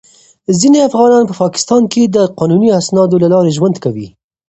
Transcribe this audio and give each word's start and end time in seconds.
ځینې 0.59 0.79
افغانان 0.89 1.23
په 1.27 1.35
پاکستان 1.43 1.81
کې 1.93 2.01
د 2.05 2.17
قانوني 2.39 2.69
اسنادو 2.79 3.15
له 3.23 3.27
لارې 3.33 3.55
ژوند 3.57 3.75
کوي. 3.83 4.07